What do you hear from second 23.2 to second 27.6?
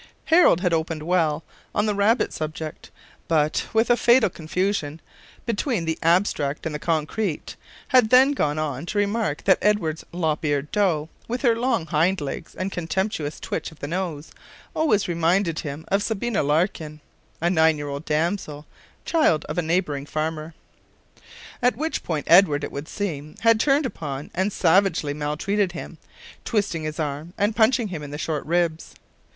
had turned upon and savagely maltreated him, twisting his arm and